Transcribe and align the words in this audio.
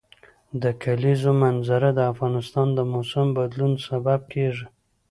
د 0.61 0.63
کلیزو 0.83 1.31
منظره 1.43 1.89
د 1.93 1.99
افغانستان 2.11 2.67
د 2.73 2.79
موسم 2.93 3.27
د 3.31 3.35
بدلون 3.37 3.73
سبب 3.87 4.19
کېږي. 4.33 4.65